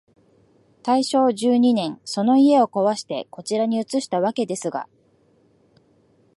[0.81, 4.89] 大正十二年、その家をこわして、こちらに移したわけですが、